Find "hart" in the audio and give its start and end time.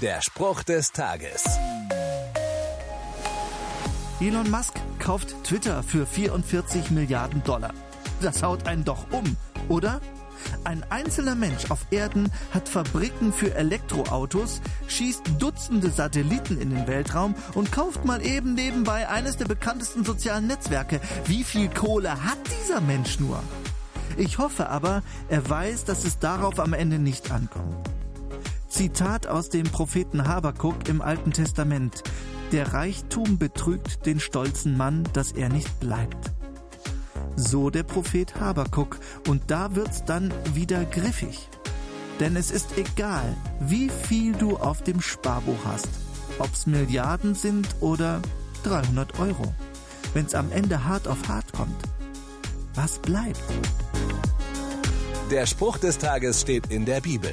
50.84-51.08, 51.28-51.52